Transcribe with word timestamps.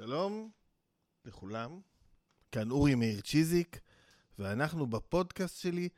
שלום 0.00 0.50
לכולם, 1.24 1.80
כאן 2.52 2.70
אורי 2.70 2.94
מאיר 2.94 3.20
צ'יזיק, 3.20 3.80
ואנחנו 4.38 4.86
בפודקאסט 4.86 5.60
שלי 5.60 5.88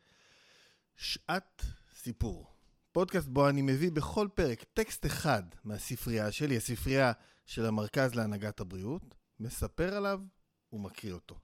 שעת 0.96 1.62
סיפור. 1.94 2.46
פודקאסט 2.92 3.28
בו 3.28 3.48
אני 3.48 3.62
מביא 3.62 3.90
בכל 3.90 4.28
פרק 4.34 4.64
טקסט 4.74 5.06
אחד 5.06 5.42
מהספרייה 5.64 6.32
שלי, 6.32 6.56
הספרייה 6.56 7.12
של 7.46 7.66
המרכז 7.66 8.14
להנהגת 8.14 8.60
הבריאות, 8.60 9.14
מספר 9.40 9.94
עליו 9.94 10.20
ומקריא 10.72 11.12
אותו. 11.12 11.38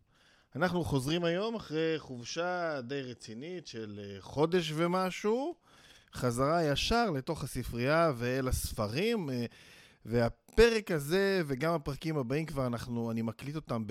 אנחנו 0.57 0.85
חוזרים 0.85 1.25
היום 1.25 1.55
אחרי 1.55 1.99
חופשה 1.99 2.81
די 2.81 3.03
רצינית 3.03 3.67
של 3.67 4.01
אה, 4.03 4.21
חודש 4.21 4.73
ומשהו, 4.75 5.55
חזרה 6.15 6.65
ישר 6.65 7.11
לתוך 7.11 7.45
הספרייה 7.45 8.13
ואל 8.17 8.49
הספרים. 8.49 9.31
אה, 9.31 9.47
והפרק 10.59 10.91
הזה 10.91 11.43
וגם 11.47 11.75
הפרקים 11.75 12.17
הבאים 12.17 12.47
כבר 12.47 12.67
אנחנו, 12.67 13.11
אני 13.11 13.23
מקליט 13.23 13.57
אותם 13.57 13.85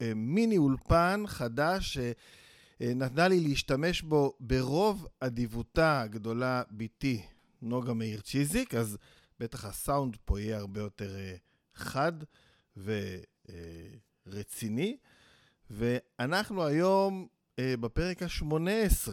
במיני 0.00 0.56
אולפן 0.56 1.24
חדש 1.26 1.98
שנתנה 1.98 3.28
לי 3.28 3.40
להשתמש 3.40 4.02
בו 4.02 4.36
ברוב 4.40 5.06
אדיבותה 5.20 6.00
הגדולה 6.00 6.62
בתי 6.70 7.22
נוגה 7.62 7.94
מאיר 7.94 8.20
צ'יזיק, 8.20 8.74
אז 8.74 8.98
בטח 9.40 9.64
הסאונד 9.64 10.16
פה 10.24 10.40
יהיה 10.40 10.58
הרבה 10.58 10.80
יותר 10.80 11.16
אה, 11.16 11.36
חד 11.74 12.12
ורציני. 14.26 14.96
ואנחנו 15.70 16.64
היום 16.64 17.26
אה, 17.58 17.74
בפרק 17.80 18.22
ה-18, 18.22 19.10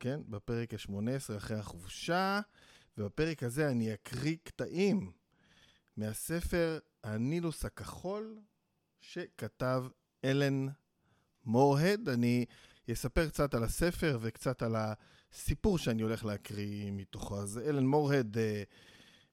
כן? 0.00 0.20
בפרק 0.28 0.74
ה-18 0.74 1.36
אחרי 1.36 1.58
החופשה, 1.58 2.40
ובפרק 2.98 3.42
הזה 3.42 3.68
אני 3.68 3.94
אקריא 3.94 4.36
קטעים 4.42 5.17
מהספר 5.98 6.78
הנילוס 7.04 7.64
הכחול 7.64 8.38
שכתב 9.00 9.84
אלן 10.24 10.66
מורהד. 11.44 12.08
אני 12.08 12.44
אספר 12.92 13.28
קצת 13.28 13.54
על 13.54 13.64
הספר 13.64 14.18
וקצת 14.20 14.62
על 14.62 14.76
הסיפור 14.76 15.78
שאני 15.78 16.02
הולך 16.02 16.24
להקריא 16.24 16.90
מתוכו. 16.92 17.40
אז 17.40 17.58
אלן 17.58 17.86
מורהד, 17.86 18.38
אה, 18.38 18.62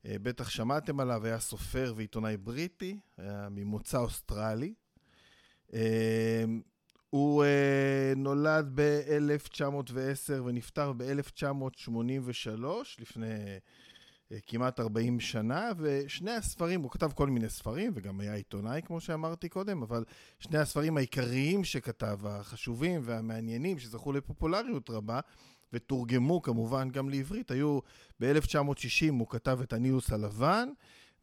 אה, 0.05 0.15
בטח 0.19 0.49
שמעתם 0.49 0.99
עליו, 0.99 1.25
היה 1.25 1.39
סופר 1.39 1.93
ועיתונאי 1.95 2.37
בריטי, 2.37 2.99
היה 3.17 3.47
ממוצא 3.51 3.97
אוסטרלי. 3.97 4.73
אה, 5.73 6.45
הוא 7.09 7.43
אה, 7.43 8.13
נולד 8.15 8.71
ב-1910 8.75 10.41
ונפטר 10.45 10.93
ב-1983, 10.93 12.65
לפני 12.99 13.27
אה, 13.27 13.57
כמעט 14.45 14.79
40 14.79 15.19
שנה, 15.19 15.71
ושני 15.77 16.31
הספרים, 16.31 16.81
הוא 16.81 16.91
כתב 16.91 17.11
כל 17.15 17.29
מיני 17.29 17.49
ספרים, 17.49 17.91
וגם 17.95 18.19
היה 18.19 18.33
עיתונאי, 18.33 18.81
כמו 18.85 19.01
שאמרתי 19.01 19.49
קודם, 19.49 19.81
אבל 19.81 20.03
שני 20.39 20.57
הספרים 20.57 20.97
העיקריים 20.97 21.63
שכתב, 21.63 22.19
החשובים 22.23 23.01
והמעניינים, 23.03 23.79
שזכו 23.79 24.13
לפופולריות 24.13 24.89
רבה, 24.89 25.19
ותורגמו 25.73 26.41
כמובן 26.41 26.89
גם 26.89 27.09
לעברית, 27.09 27.51
היו 27.51 27.79
ב-1960 28.19 29.11
הוא 29.19 29.27
כתב 29.29 29.59
את 29.63 29.73
הנילוס 29.73 30.11
הלבן, 30.11 30.69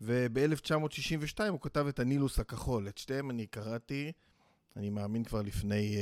וב-1962 0.00 1.40
הוא 1.48 1.60
כתב 1.60 1.86
את 1.86 1.98
הנילוס 1.98 2.38
הכחול. 2.38 2.88
את 2.88 2.98
שתיהם 2.98 3.30
אני 3.30 3.46
קראתי, 3.46 4.12
אני 4.76 4.90
מאמין 4.90 5.24
כבר 5.24 5.42
לפני 5.42 5.96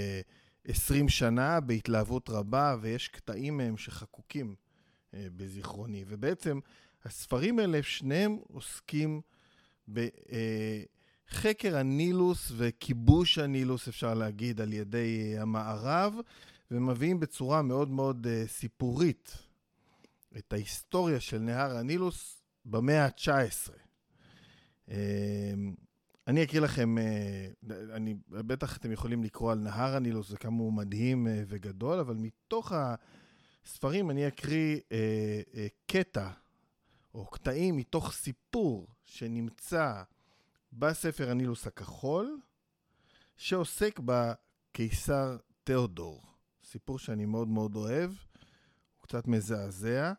uh, 0.66 0.70
20 0.70 1.08
שנה, 1.08 1.60
בהתלהבות 1.60 2.30
רבה, 2.30 2.76
ויש 2.80 3.08
קטעים 3.08 3.56
מהם 3.56 3.76
שחקוקים 3.76 4.54
uh, 4.54 5.14
בזיכרוני. 5.36 6.04
ובעצם 6.08 6.58
הספרים 7.04 7.58
האלה, 7.58 7.82
שניהם 7.82 8.38
עוסקים 8.52 9.20
בחקר 9.88 11.76
הנילוס 11.76 12.52
וכיבוש 12.56 13.38
הנילוס, 13.38 13.88
אפשר 13.88 14.14
להגיד, 14.14 14.60
על 14.60 14.72
ידי 14.72 15.34
המערב, 15.38 16.14
ומביאים 16.70 17.20
בצורה 17.20 17.62
מאוד 17.62 17.90
מאוד 17.90 18.26
סיפורית 18.46 19.36
את 20.38 20.52
ההיסטוריה 20.52 21.20
של 21.20 21.38
נהר 21.38 21.76
הנילוס 21.76 22.42
במאה 22.64 23.04
ה-19. 23.04 23.72
אני 26.26 26.42
אקריא 26.42 26.60
לכם, 26.60 26.96
אני, 27.92 28.14
בטח 28.28 28.76
אתם 28.76 28.92
יכולים 28.92 29.24
לקרוא 29.24 29.52
על 29.52 29.58
נהר 29.58 29.96
הנילוס, 29.96 30.28
זה 30.28 30.36
כמה 30.36 30.58
הוא 30.58 30.72
מדהים 30.72 31.26
וגדול, 31.48 31.98
אבל 31.98 32.14
מתוך 32.14 32.72
הספרים 33.64 34.10
אני 34.10 34.28
אקריא 34.28 34.78
קטע 35.86 36.30
או 37.14 37.26
קטעים 37.26 37.76
מתוך 37.76 38.12
סיפור 38.12 38.86
שנמצא 39.04 40.02
בספר 40.72 41.30
הנילוס 41.30 41.66
הכחול, 41.66 42.40
שעוסק 43.36 44.00
בקיסר 44.04 45.36
תיאודור. 45.64 46.22
סיפור 46.64 46.98
שאני 46.98 47.24
מאוד 47.24 47.48
מאוד 47.48 47.76
אוהב, 47.76 48.10
הוא 48.10 49.02
קצת 49.02 49.28
מזעזע. 49.28 50.12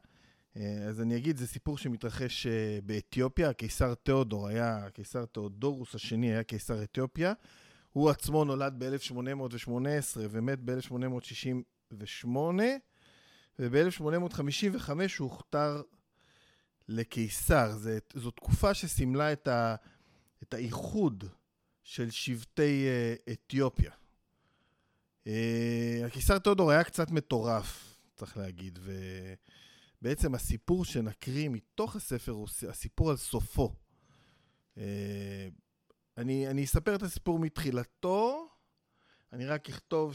אז 0.88 1.02
אני 1.02 1.18
אגיד, 1.18 1.38
זה 1.38 1.48
סיפור 1.48 1.78
שמתרחש 1.78 2.48
אה, 2.48 2.80
באתיופיה. 2.84 3.50
הקיסר 3.50 3.94
תיאודור 3.94 4.48
היה, 4.48 4.86
הקיסר 4.86 5.26
תיאודורוס 5.26 5.96
השני 5.96 6.28
היה 6.32 6.44
קיסר 6.44 6.84
אתיופיה. 6.84 7.34
הוא 7.92 8.10
עצמו 8.10 8.46
נולד 8.46 8.74
ב-1818 8.78 9.70
ומת 10.16 10.60
ב-1868, 10.66 12.28
וב-1855 13.60 14.90
הוא 14.90 15.30
הוכתר 15.30 15.82
לקיסר. 16.92 17.78
זה, 17.78 18.00
זו 18.14 18.32
תקופה 18.32 18.74
שסימלה 18.74 19.34
את, 19.34 19.48
ה, 19.48 19.76
את 20.44 20.54
האיחוד 20.54 21.24
של 21.84 22.10
שבטי 22.10 22.86
uh, 22.88 23.32
אתיופיה. 23.32 23.92
Uh, 25.26 25.28
הקיסר 26.06 26.40
תיאודור 26.40 26.72
היה 26.72 26.84
קצת 26.84 27.12
מטורף, 27.12 27.98
צריך 28.16 28.38
להגיד, 28.38 28.80
ובעצם 30.02 30.36
הסיפור 30.36 30.86
שנקריא 30.86 31.50
מתוך 31.50 31.96
הספר 31.96 32.32
הוא 32.32 32.48
הסיפור 32.70 33.10
על 33.10 33.18
סופו. 33.18 33.76
Uh, 34.76 34.80
אני, 36.18 36.48
אני 36.48 36.64
אספר 36.64 36.96
את 36.96 37.04
הסיפור 37.04 37.40
מתחילתו, 37.40 38.48
אני 39.34 39.46
רק 39.46 39.70
אכתוב 39.70 40.14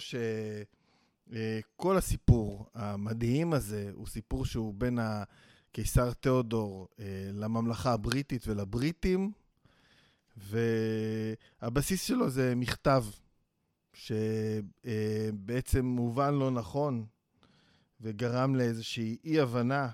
שכל 1.30 1.96
הסיפור 1.96 2.70
המדהים 2.74 3.52
הזה 3.52 3.90
הוא 3.92 4.06
סיפור 4.06 4.46
שהוא 4.46 4.74
בין 4.74 4.98
ה... 4.98 5.24
קיסר 5.76 6.12
תיאודור 6.12 6.88
אה, 7.00 7.04
לממלכה 7.32 7.92
הבריטית 7.92 8.48
ולבריטים, 8.48 9.32
והבסיס 11.62 12.02
שלו 12.02 12.30
זה 12.30 12.54
מכתב 12.54 13.04
שבעצם 13.92 15.84
מובן 15.84 16.34
לא 16.34 16.50
נכון 16.50 17.06
וגרם 18.00 18.54
לאיזושהי 18.54 19.16
אי-הבנה 19.24 19.88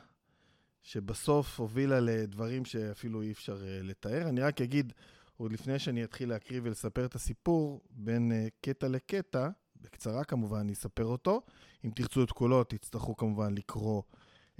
שבסוף 0.82 1.60
הובילה 1.60 2.00
לדברים 2.00 2.64
שאפילו 2.64 3.22
אי 3.22 3.32
אפשר 3.32 3.66
אה, 3.66 3.80
לתאר. 3.82 4.28
אני 4.28 4.40
רק 4.40 4.60
אגיד, 4.60 4.92
עוד 5.36 5.52
לפני 5.52 5.78
שאני 5.78 6.04
אתחיל 6.04 6.28
להקריא 6.28 6.60
ולספר 6.64 7.04
את 7.04 7.14
הסיפור, 7.14 7.80
בין 7.90 8.32
אה, 8.32 8.46
קטע 8.60 8.88
לקטע, 8.88 9.48
בקצרה 9.80 10.24
כמובן, 10.24 10.58
אני 10.58 10.72
אספר 10.72 11.04
אותו. 11.04 11.42
אם 11.84 11.90
תרצו 11.94 12.24
את 12.24 12.30
קולו, 12.30 12.64
תצטרכו 12.64 13.16
כמובן 13.16 13.54
לקרוא 13.54 14.02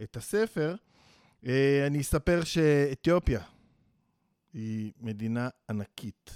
את 0.03 0.17
הספר. 0.17 0.77
אה, 1.47 1.87
אני 1.87 2.01
אספר 2.01 2.45
שאתיופיה 2.45 3.43
היא 4.53 4.93
מדינה 5.01 5.49
ענקית. 5.71 6.31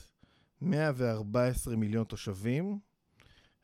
114 0.61 1.77
מיליון 1.77 2.05
תושבים, 2.05 2.79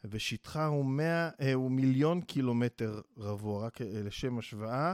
ושטחה 0.04 0.66
הוא, 0.66 0.84
100, 0.84 1.30
אה, 1.40 1.52
הוא 1.52 1.70
מיליון 1.70 2.20
קילומטר 2.20 3.00
רבוע. 3.16 3.66
רק 3.66 3.82
אה, 3.82 3.86
לשם 4.04 4.38
השוואה, 4.38 4.92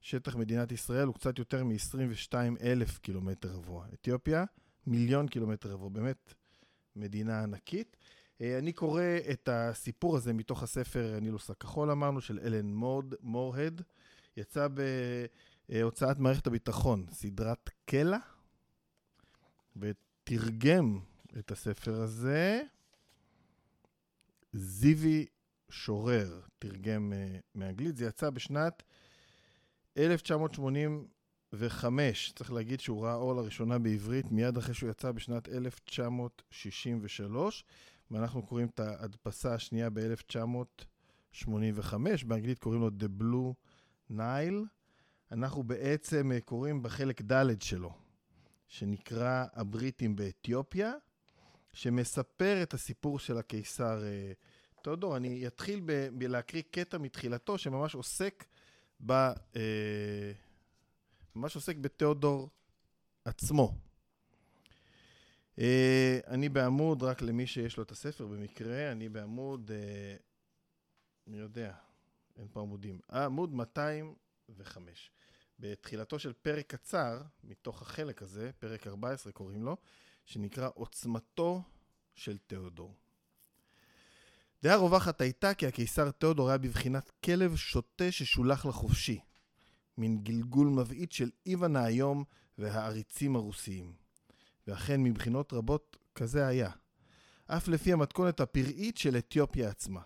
שטח 0.00 0.36
מדינת 0.36 0.72
ישראל 0.72 1.06
הוא 1.06 1.14
קצת 1.14 1.38
יותר 1.38 1.64
מ-22 1.64 2.34
אלף 2.62 2.98
קילומטר 2.98 3.48
רבוע. 3.48 3.86
אתיופיה, 3.94 4.44
מיליון 4.86 5.28
קילומטר 5.28 5.70
רבוע. 5.70 5.88
באמת 5.88 6.34
מדינה 6.96 7.42
ענקית. 7.42 7.96
אני 8.40 8.72
קורא 8.72 9.02
את 9.30 9.48
הסיפור 9.52 10.16
הזה 10.16 10.32
מתוך 10.32 10.62
הספר 10.62 11.14
הנילוס 11.16 11.50
הכחול, 11.50 11.90
אמרנו, 11.90 12.20
של 12.20 12.38
אלן 12.42 12.66
מורד, 12.66 13.14
מורהד. 13.20 13.82
יצא 14.36 14.68
ב... 14.74 14.80
אה, 15.72 15.82
הוצאת 15.82 16.18
מערכת 16.18 16.46
הביטחון, 16.46 17.06
סדרת 17.10 17.70
קלע, 17.84 18.18
ותרגם 19.76 21.00
את 21.38 21.50
הספר 21.50 22.00
הזה 22.00 22.62
זיוי 24.52 25.26
שורר, 25.70 26.40
תרגם 26.58 27.12
uh, 27.12 27.16
מאנגלית. 27.54 27.96
זה 27.96 28.06
יצא 28.06 28.30
בשנת 28.30 28.82
1985. 29.98 32.32
צריך 32.36 32.52
להגיד 32.52 32.80
שהוא 32.80 33.04
ראה 33.04 33.14
אור 33.14 33.34
לראשונה 33.34 33.78
בעברית 33.78 34.32
מיד 34.32 34.56
אחרי 34.56 34.74
שהוא 34.74 34.90
יצא 34.90 35.12
בשנת 35.12 35.48
1963, 35.48 37.64
ואנחנו 38.10 38.46
קוראים 38.46 38.66
את 38.66 38.80
ההדפסה 38.80 39.54
השנייה 39.54 39.90
ב-1985. 39.90 41.94
באנגלית 42.26 42.58
קוראים 42.58 42.80
לו 42.80 42.88
The 42.88 43.08
Blue 43.20 43.52
Nile. 44.10 44.64
אנחנו 45.34 45.62
בעצם 45.62 46.32
אה, 46.32 46.40
קוראים 46.40 46.82
בחלק 46.82 47.22
ד' 47.22 47.62
שלו, 47.62 47.92
שנקרא 48.68 49.44
הבריטים 49.52 50.16
באתיופיה, 50.16 50.92
שמספר 51.72 52.62
את 52.62 52.74
הסיפור 52.74 53.18
של 53.18 53.38
הקיסר 53.38 54.04
אה, 54.04 54.32
תיאודור. 54.82 55.16
אני 55.16 55.46
אתחיל 55.46 55.80
בלהקריא 56.12 56.62
קטע 56.70 56.98
מתחילתו, 56.98 57.58
שממש 57.58 57.94
עוסק 57.94 58.44
ב... 59.06 59.12
אה, 59.12 60.32
ממש 61.34 61.54
עוסק 61.54 61.76
בתיאודור 61.76 62.48
עצמו. 63.24 63.74
אה, 65.58 66.18
אני 66.26 66.48
בעמוד, 66.48 67.02
רק 67.02 67.22
למי 67.22 67.46
שיש 67.46 67.76
לו 67.76 67.82
את 67.82 67.90
הספר 67.90 68.26
במקרה, 68.26 68.92
אני 68.92 69.08
בעמוד, 69.08 69.70
אה, 69.74 70.16
מי 71.26 71.38
יודע, 71.38 71.74
אין 72.36 72.46
פה 72.52 72.60
עמודים, 72.60 73.00
עמוד 73.12 73.54
205. 73.54 75.10
בתחילתו 75.64 76.18
של 76.18 76.32
פרק 76.32 76.66
קצר, 76.66 77.22
מתוך 77.44 77.82
החלק 77.82 78.22
הזה, 78.22 78.50
פרק 78.58 78.86
14 78.86 79.32
קוראים 79.32 79.62
לו, 79.62 79.76
שנקרא 80.24 80.68
עוצמתו 80.74 81.62
של 82.14 82.38
תיאודור. 82.38 82.94
דעה 84.62 84.76
רווחת 84.76 85.20
הייתה 85.20 85.54
כי 85.54 85.66
הקיסר 85.66 86.10
תיאודור 86.10 86.48
היה 86.48 86.58
בבחינת 86.58 87.10
כלב 87.24 87.56
שוטה 87.56 88.12
ששולח 88.12 88.66
לחופשי, 88.66 89.20
מין 89.98 90.18
גלגול 90.22 90.68
מבעית 90.68 91.12
של 91.12 91.30
איוון 91.46 91.76
האיום 91.76 92.24
והעריצים 92.58 93.36
הרוסיים. 93.36 93.94
ואכן 94.66 95.02
מבחינות 95.02 95.52
רבות 95.52 95.96
כזה 96.14 96.46
היה. 96.46 96.70
אף 97.46 97.68
לפי 97.68 97.92
המתכונת 97.92 98.40
הפראית 98.40 98.96
של 98.96 99.16
אתיופיה 99.16 99.68
עצמה. 99.68 100.00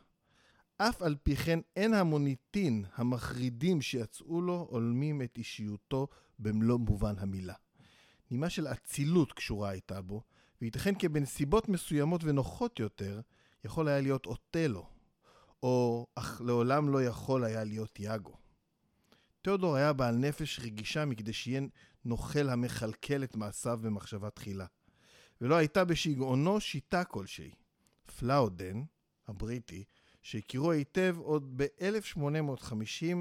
אף 0.79 1.03
על 1.03 1.17
פי 1.23 1.37
כן 1.37 1.61
אין 1.77 1.95
המוניטין 1.95 2.85
המחרידים 2.95 3.83
שיצאו 3.83 4.43
לו 4.43 4.67
הולמים 4.71 5.23
את 5.23 5.39
אישיותו 5.39 6.09
במלוא 6.39 6.79
מובן 6.79 7.15
המילה. 7.19 7.55
נימה 8.31 8.51
של 8.51 8.67
אצילות 8.67 9.33
קשורה 9.33 9.69
הייתה 9.71 10.01
בו, 10.03 10.23
וייתכן 10.61 10.95
כי 10.95 11.09
בנסיבות 11.09 11.69
מסוימות 11.69 12.25
ונוחות 12.25 12.81
יותר, 12.81 13.21
יכול 13.65 13.89
היה 13.89 14.01
להיות 14.01 14.27
אוטלו, 14.27 14.87
או 15.63 16.07
אך 16.15 16.41
לעולם 16.45 16.89
לא 16.89 17.05
יכול 17.05 17.45
היה 17.45 17.65
להיות 17.65 18.01
יאגו. 18.01 18.37
תיאודור 19.43 19.77
היה 19.77 19.93
בעל 19.93 20.17
נפש 20.17 20.61
רגישה 20.61 21.05
מכדי 21.05 21.33
שיהיה 21.33 21.61
נוכל 22.05 22.49
המכלכל 22.49 23.25
את 23.25 23.37
מעשיו 23.37 23.79
במחשבה 23.83 24.31
תחילה. 24.31 24.67
ולא 25.41 25.55
הייתה 25.55 25.85
בשיגעונו 25.85 26.61
שיטה 26.61 27.05
כלשהי. 27.05 27.51
פלאודן, 28.19 28.83
הבריטי, 29.29 29.85
שהכירו 30.23 30.71
היטב 30.71 31.17
עוד 31.19 31.53
ב-1850, 31.57 33.17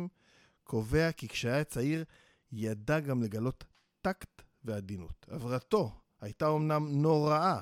קובע 0.63 1.11
כי 1.11 1.27
כשהיה 1.27 1.63
צעיר 1.63 2.03
ידע 2.51 2.99
גם 2.99 3.23
לגלות 3.23 3.63
טקט 4.01 4.41
ועדינות. 4.63 5.25
עברתו 5.29 5.91
הייתה 6.21 6.49
אמנם 6.49 7.01
נוראה, 7.01 7.61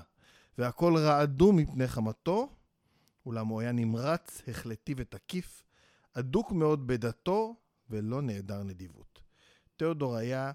והכל 0.57 0.97
רעדו 0.97 1.53
מפני 1.53 1.87
חמתו, 1.87 2.49
אולם 3.25 3.47
הוא 3.47 3.61
היה 3.61 3.71
נמרץ, 3.71 4.41
החלטי 4.47 4.93
ותקיף, 4.97 5.63
אדוק 6.13 6.51
מאוד 6.51 6.87
בדתו, 6.87 7.55
ולא 7.89 8.21
נעדר 8.21 8.63
נדיבות. 8.63 9.19
תיאודור 9.75 10.15
היה, 10.15 10.51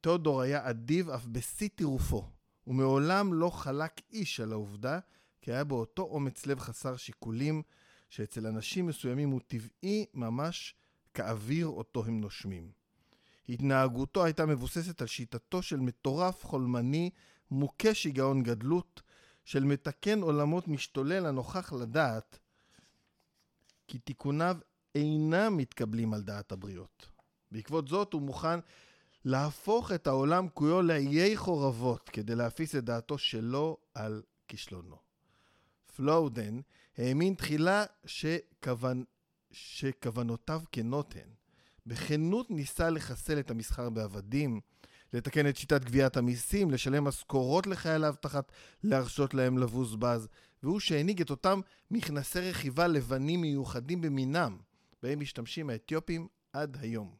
תיאודור 0.00 0.40
היה 0.40 0.70
אדיב 0.70 1.10
אף 1.10 1.26
בשיא 1.26 1.68
טירופו, 1.74 2.30
ומעולם 2.66 3.34
לא 3.34 3.50
חלק 3.50 4.00
איש 4.12 4.40
על 4.40 4.52
העובדה 4.52 4.98
כי 5.40 5.52
היה 5.52 5.64
בו 5.64 5.80
אותו 5.80 6.02
אומץ 6.02 6.46
לב 6.46 6.60
חסר 6.60 6.96
שיקולים, 6.96 7.62
שאצל 8.10 8.46
אנשים 8.46 8.86
מסוימים 8.86 9.30
הוא 9.30 9.40
טבעי 9.46 10.06
ממש 10.14 10.74
כאוויר 11.14 11.66
אותו 11.66 12.04
הם 12.04 12.20
נושמים. 12.20 12.70
התנהגותו 13.48 14.24
הייתה 14.24 14.46
מבוססת 14.46 15.00
על 15.00 15.06
שיטתו 15.06 15.62
של 15.62 15.80
מטורף 15.80 16.44
חולמני, 16.44 17.10
מוכה 17.50 17.94
שיגעון 17.94 18.42
גדלות, 18.42 19.02
של 19.44 19.64
מתקן 19.64 20.20
עולמות 20.22 20.68
משתולל 20.68 21.26
הנוכח 21.26 21.72
לדעת 21.72 22.38
כי 23.86 23.98
תיקוניו 23.98 24.56
אינם 24.94 25.56
מתקבלים 25.56 26.14
על 26.14 26.22
דעת 26.22 26.52
הבריות. 26.52 27.08
בעקבות 27.50 27.88
זאת 27.88 28.12
הוא 28.12 28.22
מוכן 28.22 28.60
להפוך 29.24 29.92
את 29.92 30.06
העולם 30.06 30.48
כולו 30.48 30.82
לאיי 30.82 31.36
חורבות 31.36 32.08
כדי 32.08 32.34
להפיס 32.34 32.74
את 32.74 32.84
דעתו 32.84 33.18
שלו 33.18 33.76
על 33.94 34.22
כישלונו. 34.48 35.07
פלואודן 35.98 36.60
האמין 36.98 37.34
תחילה 37.34 37.84
שכוונ... 38.06 39.02
שכוונותיו 39.50 40.60
כנות 40.72 41.14
הן. 41.16 41.28
בכנות 41.86 42.50
ניסה 42.50 42.90
לחסל 42.90 43.38
את 43.38 43.50
המסחר 43.50 43.90
בעבדים, 43.90 44.60
לתקן 45.12 45.48
את 45.48 45.56
שיטת 45.56 45.84
גביית 45.84 46.16
המיסים, 46.16 46.70
לשלם 46.70 47.04
משכורות 47.04 47.66
לחייליו 47.66 48.14
תחת 48.20 48.52
להרשות 48.84 49.34
להם 49.34 49.58
לבוז 49.58 49.96
בז, 49.96 50.28
והוא 50.62 50.80
שהנהיג 50.80 51.20
את 51.20 51.30
אותם 51.30 51.60
מכנסי 51.90 52.40
רכיבה 52.40 52.86
לבנים 52.86 53.40
מיוחדים 53.40 54.00
במינם, 54.00 54.56
בהם 55.02 55.20
משתמשים 55.20 55.70
האתיופים 55.70 56.28
עד 56.52 56.76
היום. 56.80 57.14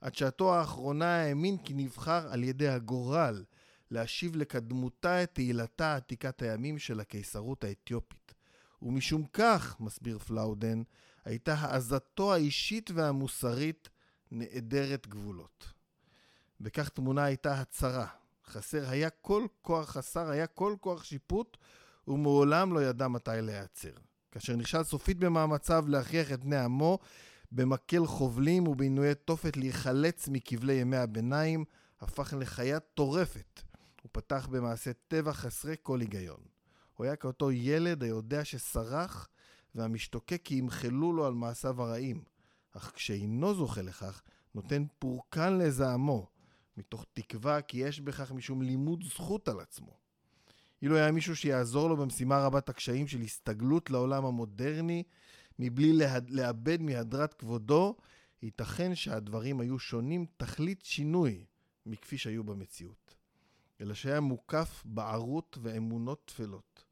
עד 0.00 0.14
שעתו 0.14 0.54
האחרונה 0.54 1.22
האמין 1.22 1.58
כי 1.58 1.74
נבחר 1.74 2.32
על 2.32 2.44
ידי 2.44 2.68
הגורל 2.68 3.44
להשיב 3.92 4.36
לקדמותה 4.36 5.22
את 5.22 5.34
תהילתה 5.34 5.96
עתיקת 5.96 6.42
הימים 6.42 6.78
של 6.78 7.00
הקיסרות 7.00 7.64
האתיופית. 7.64 8.34
ומשום 8.82 9.24
כך, 9.32 9.80
מסביר 9.80 10.18
פלאודן, 10.18 10.82
הייתה 11.24 11.54
העזתו 11.54 12.34
האישית 12.34 12.90
והמוסרית 12.94 13.88
נעדרת 14.30 15.06
גבולות. 15.06 15.72
וכך 16.60 16.88
תמונה 16.88 17.24
הייתה 17.24 17.60
הצרה. 17.60 18.06
חסר 18.46 18.90
היה 18.90 19.10
כל 19.10 19.46
כוח, 19.62 19.90
חסר 19.90 20.30
היה 20.30 20.46
כל 20.46 20.74
כוח 20.80 21.04
שיפוט, 21.04 21.56
ומעולם 22.08 22.74
לא 22.74 22.84
ידע 22.84 23.08
מתי 23.08 23.30
להיעצר. 23.42 23.92
כאשר 24.30 24.56
נכשל 24.56 24.82
סופית 24.82 25.18
במאמציו 25.18 25.84
להכריח 25.88 26.32
את 26.32 26.44
בני 26.44 26.56
עמו 26.56 26.98
במקל 27.52 28.06
חובלים 28.06 28.68
ובעינויי 28.68 29.14
תופת 29.14 29.56
להיחלץ 29.56 30.28
מכבלי 30.28 30.72
ימי 30.72 30.96
הביניים, 30.96 31.64
הפך 32.00 32.34
לחיה 32.38 32.80
טורפת. 32.80 33.71
הוא 34.02 34.10
פתח 34.12 34.48
במעשה 34.50 34.92
טבע 35.08 35.32
חסרי 35.32 35.76
כל 35.82 36.00
היגיון. 36.00 36.40
הוא 36.94 37.04
היה 37.04 37.16
כאותו 37.16 37.52
ילד 37.52 38.02
היודע 38.02 38.44
שסרח 38.44 39.28
והמשתוקק 39.74 40.40
כי 40.44 40.54
ימחלו 40.54 41.12
לו 41.12 41.26
על 41.26 41.34
מעשיו 41.34 41.82
הרעים, 41.82 42.24
אך 42.72 42.92
כשאינו 42.94 43.54
זוכה 43.54 43.82
לכך, 43.82 44.22
נותן 44.54 44.84
פורקן 44.98 45.58
לזעמו, 45.58 46.26
מתוך 46.76 47.06
תקווה 47.12 47.62
כי 47.62 47.78
יש 47.78 48.00
בכך 48.00 48.32
משום 48.32 48.62
לימוד 48.62 49.04
זכות 49.04 49.48
על 49.48 49.60
עצמו. 49.60 49.96
אילו 50.82 50.96
היה 50.96 51.12
מישהו 51.12 51.36
שיעזור 51.36 51.88
לו 51.88 51.96
במשימה 51.96 52.38
רבת 52.38 52.68
הקשיים 52.68 53.08
של 53.08 53.20
הסתגלות 53.20 53.90
לעולם 53.90 54.24
המודרני, 54.24 55.02
מבלי 55.58 55.92
להד... 55.92 56.30
לאבד 56.30 56.82
מהדרת 56.82 57.34
כבודו, 57.34 57.96
ייתכן 58.42 58.94
שהדברים 58.94 59.60
היו 59.60 59.78
שונים 59.78 60.26
תכלית 60.36 60.84
שינוי 60.84 61.44
מכפי 61.86 62.18
שהיו 62.18 62.44
במציאות. 62.44 63.14
אלא 63.80 63.94
שהיה 63.94 64.20
מוקף 64.20 64.82
בערות 64.84 65.58
ואמונות 65.62 66.22
טפלות. 66.24 66.84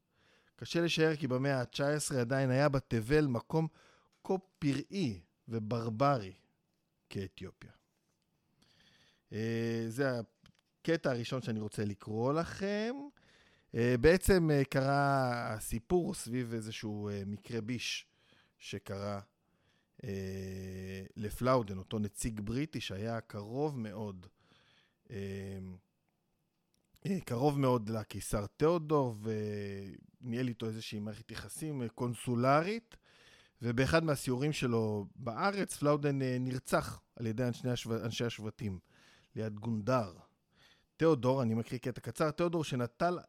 קשה 0.55 0.81
לשער 0.81 1.15
כי 1.15 1.27
במאה 1.27 1.59
ה-19 1.61 2.15
עדיין 2.19 2.49
היה 2.49 2.69
בתבל 2.69 3.25
מקום 3.25 3.67
כה 4.23 4.33
פראי 4.59 5.21
וברברי 5.47 6.33
כאתיופיה. 7.09 7.71
אה, 9.33 9.85
זה 9.87 10.11
הקטע 10.81 11.11
הראשון 11.11 11.41
שאני 11.41 11.59
רוצה 11.59 11.85
לקרוא 11.85 12.33
לכם. 12.33 12.95
אה, 13.75 13.95
בעצם 14.01 14.51
אה, 14.51 14.63
קרה 14.63 15.53
הסיפור 15.53 16.13
סביב 16.13 16.53
איזשהו 16.53 17.09
מקרה 17.25 17.61
ביש 17.61 18.05
שקרה 18.57 19.19
לפלאודן, 21.15 21.77
אותו 21.77 21.99
נציג 21.99 22.41
בריטי 22.43 22.81
שהיה 22.81 23.21
קרוב 23.21 23.79
מאוד, 23.79 24.27
קרוב 27.25 27.59
מאוד 27.59 27.89
לקיסר 27.89 28.45
תיאודור, 28.57 29.15
וניהל 30.21 30.47
איתו 30.47 30.65
איזושהי 30.65 30.99
מערכת 30.99 31.31
יחסים 31.31 31.87
קונסולרית. 31.95 32.95
ובאחד 33.61 34.03
מהסיורים 34.03 34.53
שלו 34.53 35.05
בארץ, 35.15 35.77
פלאודן 35.77 36.19
נרצח 36.21 37.01
על 37.15 37.25
ידי 37.25 37.43
אנשי 38.03 38.25
השבטים. 38.25 38.79
ליד 39.35 39.59
גונדר. 39.59 40.13
תיאודור, 40.97 41.41
אני 41.41 41.53
מקריא 41.53 41.79
קטע 41.79 42.01
קצר, 42.01 42.31
תיאודור 42.31 42.63
שנטל 42.63 43.19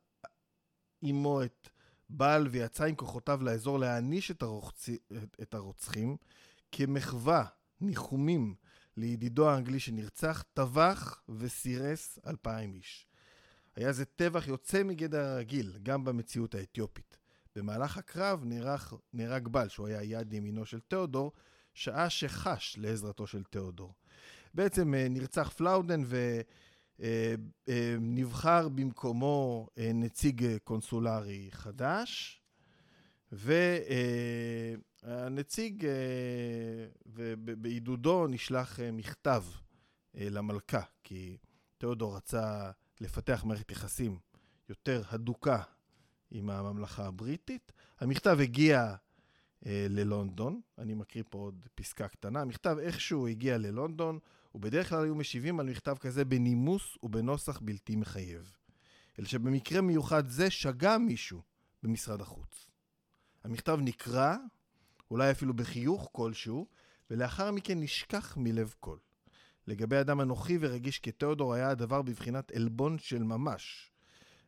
עמו 1.02 1.42
את 1.42 1.68
בעל 2.10 2.46
ויצא 2.46 2.84
עם 2.84 2.94
כוחותיו 2.94 3.42
לאזור 3.42 3.78
להעניש 3.78 4.30
את, 4.30 4.42
הרוצ... 4.42 4.88
את 5.42 5.54
הרוצחים, 5.54 6.16
כמחווה, 6.72 7.44
ניחומים 7.80 8.54
לידידו 8.96 9.50
האנגלי 9.50 9.80
שנרצח, 9.80 10.44
טבח 10.54 11.22
וסירס 11.28 12.18
אלפיים 12.26 12.74
איש. 12.74 13.06
היה 13.76 13.92
זה 13.92 14.04
טבח 14.04 14.48
יוצא 14.48 14.82
מגדר 14.82 15.20
הרגיל, 15.20 15.78
גם 15.82 16.04
במציאות 16.04 16.54
האתיופית. 16.54 17.18
במהלך 17.56 17.96
הקרב 17.96 18.44
נערך, 18.44 18.94
נהרג 19.12 19.48
בל, 19.48 19.68
שהוא 19.68 19.86
היה 19.86 20.02
יד 20.02 20.32
ימינו 20.32 20.66
של 20.66 20.80
תיאודור, 20.80 21.32
שעה 21.74 22.10
שחש 22.10 22.76
לעזרתו 22.78 23.26
של 23.26 23.44
תיאודור. 23.44 23.94
בעצם 24.54 24.94
אה, 24.94 25.06
נרצח 25.10 25.52
פלאודן 25.56 26.02
ו... 26.04 26.40
נבחר 28.00 28.68
במקומו 28.68 29.68
נציג 29.94 30.56
קונסולרי 30.64 31.48
חדש, 31.50 32.42
והנציג, 35.02 35.86
ובעידודו 37.06 38.26
נשלח 38.26 38.78
מכתב 38.92 39.44
למלכה, 40.14 40.82
כי 41.04 41.36
תיאודור 41.78 42.16
רצה 42.16 42.70
לפתח 43.02 43.44
מערכת 43.44 43.70
יחסים 43.70 44.18
יותר 44.68 45.02
הדוקה 45.08 45.62
עם 46.30 46.50
הממלכה 46.50 47.06
הבריטית. 47.06 47.72
המכתב 48.00 48.38
הגיע 48.40 48.94
אה, 49.66 49.86
ללונדון, 49.90 50.60
אני 50.78 50.94
מקריא 50.94 51.24
פה 51.30 51.38
עוד 51.38 51.68
פסקה 51.74 52.08
קטנה. 52.08 52.40
המכתב 52.40 52.76
איכשהו 52.80 53.26
הגיע 53.26 53.58
ללונדון, 53.58 54.18
ובדרך 54.54 54.88
כלל 54.88 55.04
היו 55.04 55.14
משיבים 55.14 55.60
על 55.60 55.70
מכתב 55.70 55.96
כזה 56.00 56.24
בנימוס 56.24 56.98
ובנוסח 57.02 57.60
בלתי 57.60 57.96
מחייב. 57.96 58.56
אלא 59.18 59.26
שבמקרה 59.26 59.80
מיוחד 59.80 60.28
זה 60.28 60.50
שגה 60.50 60.98
מישהו 60.98 61.42
במשרד 61.82 62.20
החוץ. 62.20 62.70
המכתב 63.44 63.78
נקרא, 63.82 64.36
אולי 65.10 65.30
אפילו 65.30 65.54
בחיוך 65.54 66.08
כלשהו, 66.12 66.66
ולאחר 67.10 67.50
מכן 67.50 67.80
נשכח 67.80 68.36
מלב 68.36 68.74
כל. 68.80 68.96
לגבי 69.66 70.00
אדם 70.00 70.20
אנוכי 70.20 70.58
ורגיש 70.60 70.98
כתיאודור 70.98 71.54
היה 71.54 71.70
הדבר 71.70 72.02
בבחינת 72.02 72.52
עלבון 72.52 72.98
של 72.98 73.22
ממש. 73.22 73.92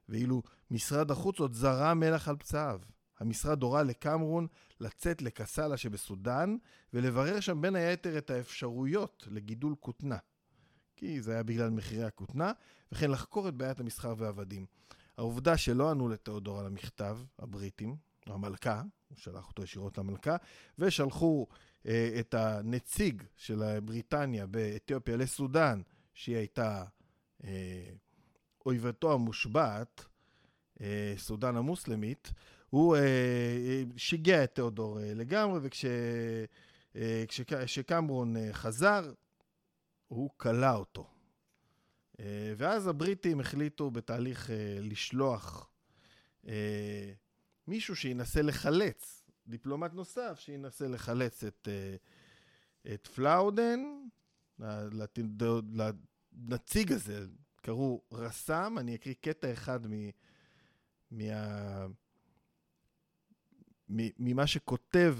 ואילו 0.08 0.42
משרד 0.70 1.10
החוץ 1.10 1.40
עוד 1.40 1.52
זרה 1.52 1.94
מלח 1.94 2.28
על 2.28 2.36
פצעיו. 2.36 2.80
המשרד 3.20 3.62
הורה 3.62 3.82
לקמרון 3.82 4.46
לצאת 4.80 5.22
לקסאלה 5.22 5.76
שבסודאן 5.76 6.56
ולברר 6.92 7.40
שם 7.40 7.60
בין 7.60 7.76
היתר 7.76 8.18
את 8.18 8.30
האפשרויות 8.30 9.28
לגידול 9.30 9.74
כותנה. 9.80 10.18
כי 10.96 11.22
זה 11.22 11.32
היה 11.32 11.42
בגלל 11.42 11.70
מחירי 11.70 12.04
הכותנה, 12.04 12.52
וכן 12.92 13.10
לחקור 13.10 13.48
את 13.48 13.54
בעיית 13.54 13.80
המסחר 13.80 14.14
והעבדים. 14.18 14.66
העובדה 15.16 15.56
שלא 15.56 15.90
ענו 15.90 16.08
לתיאודור 16.08 16.60
על 16.60 16.66
המכתב, 16.66 17.18
הבריטים, 17.38 17.96
המלכה, 18.26 18.82
הוא 19.08 19.18
שלח 19.18 19.48
אותו 19.48 19.62
ישירות 19.62 19.98
למלכה, 19.98 20.36
ושלחו 20.78 21.46
אה, 21.86 22.16
את 22.20 22.34
הנציג 22.34 23.22
של 23.36 23.80
בריטניה 23.80 24.46
באתיופיה 24.46 25.16
לסודאן, 25.16 25.82
שהיא 26.14 26.36
הייתה 26.36 26.84
אה, 27.44 27.90
אויבתו 28.66 29.12
המושבעת, 29.12 30.04
אה, 30.80 31.14
סודאן 31.16 31.56
המוסלמית, 31.56 32.32
הוא 32.70 32.96
אה, 32.96 33.82
שיגע 33.96 34.44
את 34.44 34.54
תיאודור 34.54 35.00
אה, 35.00 35.14
לגמרי, 35.14 35.60
וכשקמרון 36.94 38.36
חזר, 38.52 39.12
הוא 40.08 40.30
כלא 40.36 40.70
אותו. 40.74 41.10
ואז 42.56 42.86
הבריטים 42.86 43.40
החליטו 43.40 43.90
בתהליך 43.90 44.50
לשלוח 44.80 45.70
מישהו 47.68 47.96
שינסה 47.96 48.42
לחלץ, 48.42 49.22
דיפלומט 49.46 49.92
נוסף 49.92 50.38
שינסה 50.38 50.88
לחלץ 50.88 51.44
את, 51.44 51.68
את 52.94 53.06
פלאודן, 53.06 53.80
לנציג 56.48 56.92
הזה, 56.92 57.26
קראו 57.56 58.02
רס"ם, 58.12 58.76
אני 58.78 58.94
אקריא 58.94 59.14
קטע 59.20 59.52
אחד 59.52 59.86
מ, 59.86 60.10
מה, 61.10 61.86
ממה 64.18 64.46
שכותב 64.46 65.16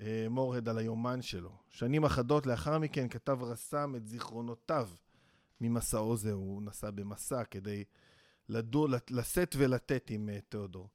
אה, 0.00 0.26
מורד 0.30 0.68
על 0.68 0.78
היומן 0.78 1.22
שלו. 1.22 1.56
שנים 1.68 2.04
אחדות 2.04 2.46
לאחר 2.46 2.78
מכן 2.78 3.08
כתב 3.08 3.38
רס"ם 3.42 3.94
את 3.96 4.06
זיכרונותיו 4.06 4.88
ממסעו 5.60 6.16
זה. 6.16 6.32
הוא 6.32 6.62
נסע 6.62 6.90
במסע 6.90 7.44
כדי 7.44 7.84
לדור, 8.48 8.88
לשאת 9.10 9.54
ולתת 9.58 10.10
עם 10.10 10.28
אה, 10.28 10.40
תיאודור. 10.48 10.88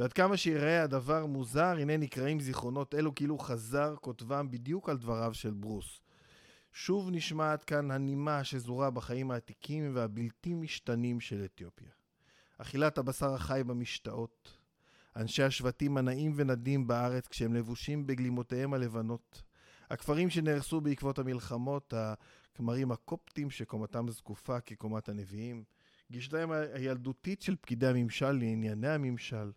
ועד 0.00 0.12
כמה 0.12 0.36
שיראה 0.36 0.82
הדבר 0.82 1.26
מוזר, 1.26 1.76
הנה 1.78 1.96
נקראים 1.96 2.40
זיכרונות 2.40 2.94
אלו 2.94 3.14
כאילו 3.14 3.38
חזר 3.38 3.94
כותבם 4.00 4.50
בדיוק 4.50 4.88
על 4.88 4.96
דבריו 4.96 5.34
של 5.34 5.50
ברוס. 5.50 6.00
שוב 6.72 7.10
נשמעת 7.10 7.64
כאן 7.64 7.90
הנימה 7.90 8.44
שזורה 8.44 8.90
בחיים 8.90 9.30
העתיקים 9.30 9.90
והבלתי 9.94 10.54
משתנים 10.54 11.20
של 11.20 11.44
אתיופיה. 11.44 11.88
אכילת 12.58 12.98
הבשר 12.98 13.34
החי 13.34 13.62
במשתאות, 13.66 14.58
אנשי 15.16 15.42
השבטים 15.42 15.96
הנעים 15.96 16.32
ונדים 16.36 16.86
בארץ 16.86 17.28
כשהם 17.28 17.54
לבושים 17.54 18.06
בגלימותיהם 18.06 18.74
הלבנות, 18.74 19.42
הכפרים 19.90 20.30
שנהרסו 20.30 20.80
בעקבות 20.80 21.18
המלחמות, 21.18 21.94
הכמרים 21.96 22.92
הקופטים 22.92 23.50
שקומתם 23.50 24.10
זקופה 24.10 24.60
כקומת 24.60 25.08
הנביאים, 25.08 25.64
גישתם 26.10 26.50
הילדותית 26.74 27.42
של 27.42 27.56
פקידי 27.56 27.86
הממשל 27.86 28.32
לענייני 28.32 28.88
הממשל, 28.88 29.50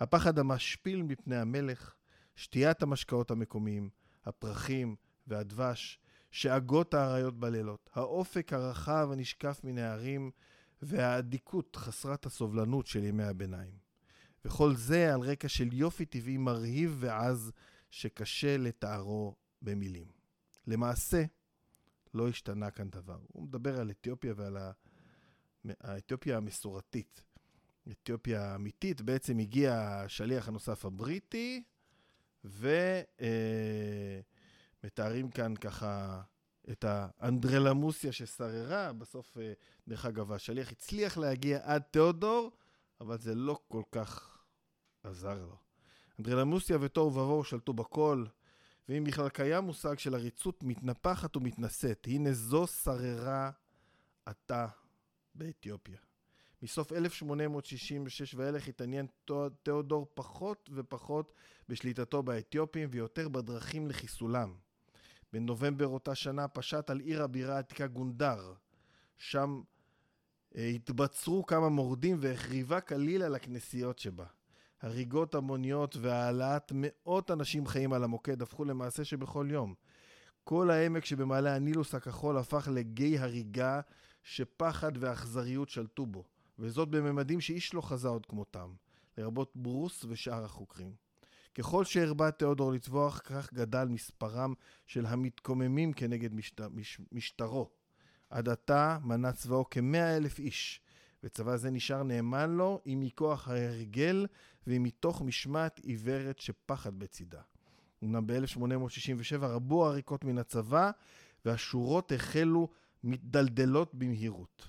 הפחד 0.00 0.38
המשפיל 0.38 1.02
מפני 1.02 1.36
המלך, 1.36 1.94
שתיית 2.36 2.82
המשקאות 2.82 3.30
המקומיים, 3.30 3.90
הפרחים 4.24 4.96
והדבש, 5.26 5.98
שאגות 6.30 6.94
האריות 6.94 7.40
בלילות, 7.40 7.90
האופק 7.94 8.52
הרחב 8.52 9.08
הנשקף 9.12 9.60
מן 9.64 9.78
ההרים 9.78 10.30
והאדיקות 10.82 11.76
חסרת 11.76 12.26
הסובלנות 12.26 12.86
של 12.86 13.04
ימי 13.04 13.24
הביניים. 13.24 13.72
וכל 14.44 14.76
זה 14.76 15.14
על 15.14 15.20
רקע 15.20 15.48
של 15.48 15.72
יופי 15.72 16.04
טבעי 16.04 16.36
מרהיב 16.36 16.96
ועז 17.00 17.52
שקשה 17.90 18.56
לתארו 18.56 19.34
במילים. 19.62 20.06
למעשה, 20.66 21.24
לא 22.14 22.28
השתנה 22.28 22.70
כאן 22.70 22.90
דבר. 22.90 23.18
הוא 23.28 23.42
מדבר 23.42 23.80
על 23.80 23.90
אתיופיה 23.90 24.34
ועל 24.36 24.56
האתיופיה 25.80 26.36
המסורתית. 26.36 27.22
אתיופיה 27.90 28.52
האמיתית, 28.52 29.00
בעצם 29.00 29.38
הגיע 29.38 29.74
השליח 29.74 30.48
הנוסף 30.48 30.84
הבריטי, 30.84 31.62
ו... 32.44 32.68
אה, 33.20 34.20
כאן 35.34 35.56
ככה 35.56 36.20
את 36.70 36.84
האנדרלמוסיה 36.88 38.12
ששררה. 38.12 38.92
בסוף, 38.92 39.38
אה, 39.38 39.52
דרך 39.88 40.06
אגב, 40.06 40.32
השליח 40.32 40.72
הצליח 40.72 41.18
להגיע 41.18 41.60
עד 41.62 41.82
תיאודור, 41.82 42.52
אבל 43.00 43.18
זה 43.18 43.34
לא 43.34 43.58
כל 43.68 43.82
כך 43.92 44.38
עזר 45.02 45.42
לו. 45.42 45.56
אנדרלמוסיה 46.18 46.78
ותוהו 46.80 47.06
ובוהו 47.06 47.44
שלטו 47.44 47.72
בכל, 47.72 48.24
ואם 48.88 49.04
בכלל 49.04 49.28
קיים 49.28 49.64
מושג 49.64 49.98
של 49.98 50.14
עריצות 50.14 50.62
מתנפחת 50.62 51.36
ומתנשאת, 51.36 52.06
הנה 52.06 52.32
זו 52.32 52.66
שררה 52.66 53.50
עתה 54.26 54.66
באתיופיה. 55.34 56.07
מסוף 56.62 56.92
1866 56.92 58.34
ואילך 58.34 58.68
התעניין 58.68 59.06
תיאודור 59.62 60.06
פחות 60.14 60.70
ופחות 60.72 61.32
בשליטתו 61.68 62.22
באתיופים 62.22 62.88
ויותר 62.92 63.28
בדרכים 63.28 63.88
לחיסולם. 63.88 64.54
בנובמבר 65.32 65.86
אותה 65.86 66.14
שנה 66.14 66.48
פשט 66.48 66.90
על 66.90 67.00
עיר 67.00 67.22
הבירה 67.22 67.56
העתיקה 67.56 67.86
גונדר. 67.86 68.52
שם 69.18 69.62
אה, 70.56 70.66
התבצרו 70.66 71.46
כמה 71.46 71.68
מורדים 71.68 72.16
והחריבה 72.20 72.80
כליל 72.80 73.22
על 73.22 73.34
הכנסיות 73.34 73.98
שבה. 73.98 74.26
הריגות 74.82 75.34
המוניות 75.34 75.96
והעלאת 75.96 76.72
מאות 76.74 77.30
אנשים 77.30 77.66
חיים 77.66 77.92
על 77.92 78.04
המוקד 78.04 78.42
הפכו 78.42 78.64
למעשה 78.64 79.04
שבכל 79.04 79.46
יום. 79.50 79.74
כל 80.44 80.70
העמק 80.70 81.04
שבמעלה 81.04 81.54
הנילוס 81.54 81.94
הכחול 81.94 82.36
הפך 82.38 82.68
לגיא 82.72 83.20
הריגה 83.20 83.80
שפחד 84.22 84.92
ואכזריות 85.00 85.68
שלטו 85.68 86.06
בו, 86.06 86.24
וזאת 86.58 86.88
בממדים 86.88 87.40
שאיש 87.40 87.74
לא 87.74 87.80
חזה 87.80 88.08
עוד 88.08 88.26
כמותם, 88.26 88.72
לרבות 89.18 89.52
ברוס 89.54 90.04
ושאר 90.08 90.44
החוקרים. 90.44 90.92
ככל 91.54 91.84
שהרבה 91.84 92.30
תיאודור 92.30 92.72
לטבוח, 92.72 93.20
כך 93.24 93.52
גדל 93.54 93.84
מספרם 93.84 94.54
של 94.86 95.06
המתקוממים 95.06 95.92
כנגד 95.92 96.34
משט... 96.34 96.60
מש... 96.60 97.00
משטרו. 97.12 97.70
עד 98.30 98.48
עתה 98.48 98.98
מנה 99.02 99.32
צבאו 99.32 99.70
כמאה 99.70 100.16
אלף 100.16 100.38
איש, 100.38 100.80
וצבא 101.22 101.56
זה 101.56 101.70
נשאר 101.70 102.02
נאמן 102.02 102.50
לו, 102.50 102.80
אם 102.86 103.00
מכוח 103.00 103.48
ההרגל 103.48 104.26
ואם 104.66 104.82
מתוך 104.82 105.22
משמעת 105.22 105.78
עיוורת 105.78 106.38
שפחד 106.38 106.98
בצידה. 106.98 107.40
אמנם 108.04 108.26
ב-1867 108.26 109.36
רבו 109.40 109.86
העריקות 109.86 110.24
מן 110.24 110.38
הצבא, 110.38 110.90
והשורות 111.44 112.12
החלו 112.12 112.68
מתדלדלות 113.04 113.94
במהירות. 113.94 114.68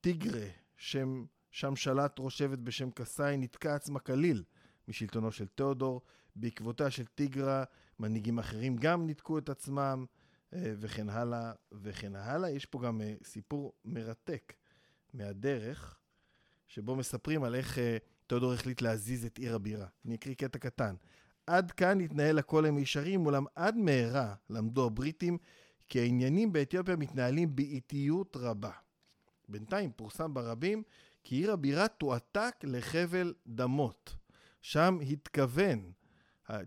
טיגרה, 0.00 0.46
שם, 0.84 1.24
שם 1.50 1.76
שלט 1.76 2.16
ראש 2.18 2.38
שבט 2.38 2.58
בשם 2.58 2.90
קסאי, 2.90 3.36
נתקע 3.36 3.74
עצמה 3.74 3.98
כליל 3.98 4.42
משלטונו 4.88 5.32
של 5.32 5.46
תיאודור. 5.46 6.02
בעקבותיה 6.36 6.90
של 6.90 7.04
טיגרה, 7.04 7.64
מנהיגים 7.98 8.38
אחרים 8.38 8.76
גם 8.76 9.06
ניתקו 9.06 9.38
את 9.38 9.48
עצמם, 9.48 10.04
אה, 10.54 10.72
וכן 10.76 11.08
הלאה 11.08 11.52
וכן 11.72 12.16
הלאה. 12.16 12.50
יש 12.50 12.66
פה 12.66 12.80
גם 12.82 13.00
אה, 13.00 13.14
סיפור 13.24 13.72
מרתק 13.84 14.52
מהדרך, 15.14 15.98
שבו 16.68 16.96
מספרים 16.96 17.44
על 17.44 17.54
איך 17.54 17.78
אה, 17.78 17.96
תיאודור 18.26 18.52
החליט 18.52 18.82
להזיז 18.82 19.24
את 19.24 19.38
עיר 19.38 19.54
הבירה. 19.54 19.86
אני 20.06 20.14
אקריא 20.14 20.34
קטע 20.34 20.58
קטן. 20.58 20.94
עד 21.46 21.70
כאן 21.70 22.00
התנהל 22.00 22.38
הכל 22.38 22.64
למישרים, 22.66 23.26
אולם 23.26 23.44
עד 23.54 23.76
מהרה 23.76 24.34
למדו 24.50 24.86
הבריטים 24.86 25.38
כי 25.88 26.00
העניינים 26.00 26.52
באתיופיה 26.52 26.96
מתנהלים 26.96 27.56
באיטיות 27.56 28.36
רבה. 28.36 28.70
בינתיים 29.48 29.92
פורסם 29.96 30.34
ברבים 30.34 30.82
כי 31.24 31.36
עיר 31.36 31.52
הבירה 31.52 31.88
תועתק 31.88 32.54
לחבל 32.62 33.34
דמות. 33.46 34.14
שם 34.62 34.98
התכוון 35.10 35.92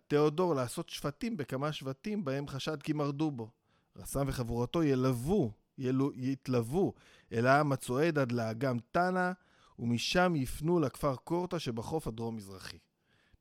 תיאודור 0.08 0.56
לעשות 0.56 0.90
שבטים 0.90 1.38
בכמה 1.38 1.72
שבטים 1.72 2.26
בהם 2.26 2.48
חשד 2.48 2.82
כי 2.82 2.94
מרדו 2.94 3.32
בו. 3.32 3.50
רס"ם 3.96 4.24
וחבורתו 4.28 4.84
ילוו, 4.84 5.52
ילו, 5.78 6.12
יתלוו 6.16 6.94
אל 7.34 7.48
העם 7.48 7.72
הצועד 7.72 8.20
עד 8.20 8.32
לאגם 8.32 8.78
תנא, 8.92 9.32
ומשם 9.80 10.34
יפנו 10.36 10.80
לכפר 10.80 11.16
קורטה 11.16 11.60
שבחוף 11.60 12.08
הדרום-מזרחי. 12.08 12.78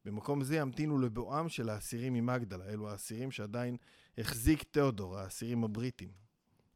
במקום 0.05 0.45
זה 0.45 0.57
ימתינו 0.57 0.99
לבואם 0.99 1.49
של 1.49 1.69
האסירים 1.69 2.15
ממגדלה, 2.15 2.65
אלו 2.65 2.91
האסירים 2.91 3.31
שעדיין 3.31 3.77
החזיק 4.19 4.63
תיאודור, 4.63 5.19
האסירים 5.19 5.65
הבריטים, 5.65 6.11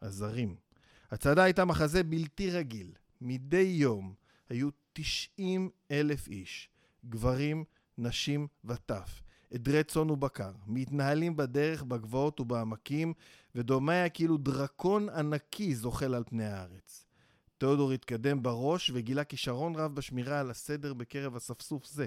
הזרים. 0.03 0.57
הצעדה 1.11 1.43
הייתה 1.43 1.65
מחזה 1.65 2.03
בלתי 2.03 2.51
רגיל. 2.51 2.93
מדי 3.21 3.57
יום 3.57 4.15
היו 4.49 4.69
90 4.93 5.71
אלף 5.91 6.29
איש, 6.29 6.69
גברים, 7.07 7.65
נשים 7.99 8.47
וטף, 8.65 9.23
עדרי 9.55 9.85
צאן 9.85 10.11
ובקר, 10.11 10.53
מתנהלים 10.67 11.37
בדרך, 11.37 11.83
בגבעות 11.83 12.41
ובעמקים, 12.41 13.13
ודומה 13.55 13.93
היה 13.93 14.09
כאילו 14.09 14.37
דרקון 14.37 15.09
ענקי 15.09 15.75
זוחל 15.75 16.15
על 16.15 16.25
פני 16.25 16.45
הארץ. 16.45 17.07
תיאודור 17.59 17.93
התקדם 17.93 18.43
בראש 18.43 18.91
וגילה 18.95 19.25
כישרון 19.25 19.75
רב 19.77 19.95
בשמירה 19.95 20.41
על 20.41 20.51
הסדר 20.51 20.95
בקרב 20.95 21.37
אספסוף 21.37 21.87
זה. 21.87 22.07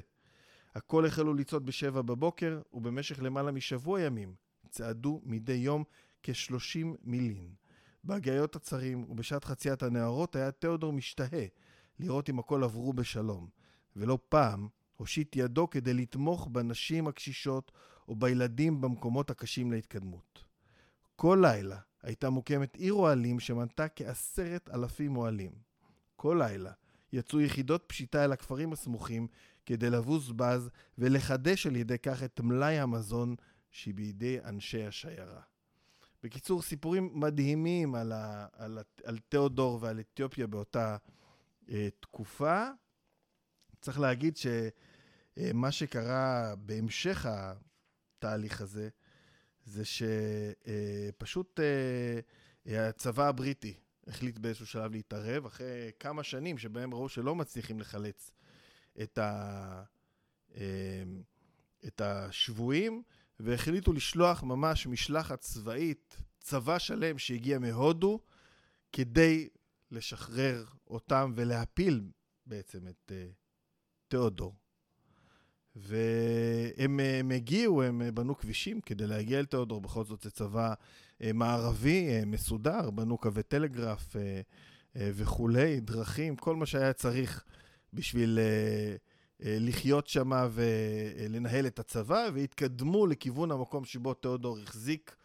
הכל 0.75 1.05
החלו 1.05 1.33
לצעוד 1.33 1.65
בשבע 1.65 2.01
בבוקר, 2.01 2.61
ובמשך 2.73 3.19
למעלה 3.21 3.51
משבוע 3.51 4.01
ימים 4.01 4.35
צעדו 4.69 5.21
מדי 5.25 5.53
יום 5.53 5.83
כ-30 6.23 6.85
מילין. 7.03 7.62
בהגיות 8.03 8.55
הצרים 8.55 9.05
ובשעת 9.09 9.43
חציית 9.43 9.83
הנהרות 9.83 10.35
היה 10.35 10.51
תיאודור 10.51 10.93
משתהה 10.93 11.45
לראות 11.99 12.29
אם 12.29 12.39
הכל 12.39 12.63
עברו 12.63 12.93
בשלום, 12.93 13.49
ולא 13.95 14.19
פעם 14.29 14.67
הושיט 14.97 15.35
ידו 15.35 15.69
כדי 15.69 15.93
לתמוך 15.93 16.47
בנשים 16.51 17.07
הקשישות 17.07 17.71
או 18.07 18.15
בילדים 18.15 18.81
במקומות 18.81 19.29
הקשים 19.29 19.71
להתקדמות. 19.71 20.43
כל 21.15 21.39
לילה 21.41 21.77
הייתה 22.03 22.29
מוקמת 22.29 22.75
עיר 22.75 22.93
אוהלים 22.93 23.39
שמנתה 23.39 23.89
כעשרת 23.89 24.69
אלפים 24.73 25.17
אוהלים. 25.17 25.51
כל 26.15 26.41
לילה 26.47 26.71
יצאו 27.13 27.41
יחידות 27.41 27.83
פשיטה 27.87 28.25
אל 28.25 28.31
הכפרים 28.31 28.73
הסמוכים 28.73 29.27
כדי 29.65 29.89
לבוז 29.89 30.31
בז 30.31 30.69
ולחדש 30.97 31.67
על 31.67 31.75
ידי 31.75 31.97
כך 31.97 32.23
את 32.23 32.39
מלאי 32.39 32.79
המזון 32.79 33.35
שבידי 33.71 34.39
אנשי 34.45 34.85
השיירה. 34.85 35.41
בקיצור, 36.23 36.61
סיפורים 36.61 37.09
מדהימים 37.13 37.95
על, 37.95 38.11
ה, 38.11 38.47
על, 38.53 38.79
על 39.03 39.19
תיאודור 39.29 39.79
ועל 39.81 39.99
אתיופיה 39.99 40.47
באותה 40.47 40.97
אה, 41.69 41.87
תקופה. 41.99 42.67
צריך 43.81 43.99
להגיד 43.99 44.37
שמה 44.37 45.71
שקרה 45.71 46.53
בהמשך 46.57 47.25
התהליך 47.29 48.61
הזה, 48.61 48.89
זה 49.65 49.83
שפשוט 49.85 51.59
אה, 51.59 52.19
אה, 52.67 52.89
הצבא 52.89 53.27
הבריטי 53.27 53.73
החליט 54.07 54.37
באיזשהו 54.37 54.67
שלב 54.67 54.91
להתערב, 54.91 55.45
אחרי 55.45 55.91
כמה 55.99 56.23
שנים 56.23 56.57
שבהם 56.57 56.93
ראו 56.93 57.09
שלא 57.09 57.35
מצליחים 57.35 57.79
לחלץ 57.79 58.31
את, 59.01 59.17
ה, 59.17 59.83
אה, 60.55 61.03
את 61.87 62.01
השבויים, 62.01 63.03
והחליטו 63.43 63.93
לשלוח 63.93 64.43
ממש 64.43 64.87
משלחת 64.87 65.39
צבאית, 65.39 66.17
צבא 66.39 66.79
שלם 66.79 67.17
שהגיע 67.17 67.59
מהודו, 67.59 68.19
כדי 68.91 69.49
לשחרר 69.91 70.65
אותם 70.87 71.33
ולהפיל 71.35 72.01
בעצם 72.45 72.87
את 72.87 73.11
uh, 73.11 73.33
תיאודור. 74.07 74.55
והם 75.75 76.99
הם 76.99 77.31
הגיעו, 77.31 77.83
הם 77.83 78.01
בנו 78.13 78.37
כבישים 78.37 78.81
כדי 78.81 79.07
להגיע 79.07 79.39
אל 79.39 79.45
תיאודור, 79.45 79.81
בכל 79.81 80.03
זאת 80.03 80.21
זה 80.21 80.31
צבא 80.31 80.73
מערבי, 81.33 82.25
מסודר, 82.25 82.89
בנו 82.89 83.17
קווי 83.17 83.43
טלגרף 83.43 84.15
וכולי, 84.95 85.79
דרכים, 85.79 86.35
כל 86.35 86.55
מה 86.55 86.65
שהיה 86.65 86.93
צריך 86.93 87.43
בשביל... 87.93 88.39
Uh, 88.39 88.41
אה, 88.41 89.12
לחיות 89.45 90.07
שם 90.07 90.31
ולנהל 90.51 91.67
את 91.67 91.79
הצבא, 91.79 92.27
והתקדמו 92.33 93.07
לכיוון 93.07 93.51
המקום 93.51 93.85
שבו 93.85 94.13
תיאודור 94.13 94.57
החזיק 94.59 95.15